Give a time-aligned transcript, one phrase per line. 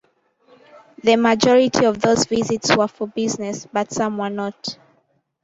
[1.03, 4.79] The majority of those visits were for business, but some were not.